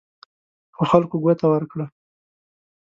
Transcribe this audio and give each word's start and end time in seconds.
خو 0.75 0.83
خلکو 0.91 1.15
ګوته 1.23 1.45
ورکړه. 1.49 1.85